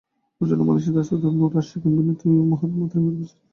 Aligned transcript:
অনুষ্ঠানে 0.41 0.63
মালয়েশিয়ার 0.67 0.97
রাষ্ট্রদূত 0.97 1.33
নূর 1.33 1.51
আশিকিন 1.59 1.91
বিনতি 1.97 2.27
মোহাম্মদ 2.51 2.91
আইয়ুব 2.91 3.07
উপস্থিত 3.09 3.29
ছিলেন। 3.29 3.39